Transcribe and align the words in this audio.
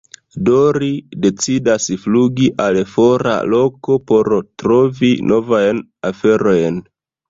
Do 0.45 0.61
ri 0.77 0.87
decidas 1.25 1.85
flugi 2.07 2.49
al 2.67 2.81
fora 2.95 3.37
loko 3.55 4.01
por 4.11 4.35
trovi 4.65 5.15
novajn 5.31 5.89
aferojn. 6.15 6.87